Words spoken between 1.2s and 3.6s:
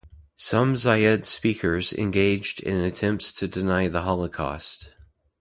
speakers engaged in attempts to